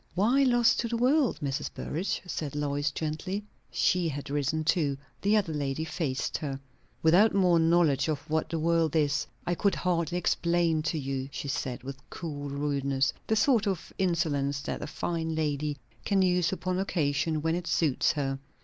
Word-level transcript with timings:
"Why 0.15 0.41
lost 0.41 0.79
to 0.79 0.87
the 0.87 0.97
world, 0.97 1.39
Mrs. 1.43 1.71
Burrage?" 1.71 2.23
said 2.25 2.55
Lois 2.55 2.89
gently. 2.89 3.43
She 3.69 4.09
had 4.09 4.31
risen 4.31 4.63
too. 4.63 4.97
The 5.21 5.37
other 5.37 5.53
lady 5.53 5.83
faced 5.85 6.39
her. 6.39 6.59
"Without 7.03 7.35
more 7.35 7.59
knowledge 7.59 8.07
of 8.07 8.27
what 8.27 8.49
the 8.49 8.57
world 8.57 8.95
is, 8.95 9.27
I 9.45 9.53
could 9.53 9.75
hardly 9.75 10.17
explain 10.17 10.81
to 10.89 10.97
you," 10.97 11.29
she 11.31 11.49
said, 11.49 11.83
with 11.83 12.01
cool 12.09 12.49
rudeness; 12.49 13.13
the 13.27 13.35
sort 13.35 13.67
of 13.67 13.93
insolence 13.99 14.61
that 14.61 14.81
a 14.81 14.87
fine 14.87 15.35
lady 15.35 15.77
can 16.03 16.23
use 16.23 16.51
upon 16.51 16.79
occasion 16.79 17.43
when 17.43 17.53
it 17.53 17.67
suits 17.67 18.13
her. 18.13 18.39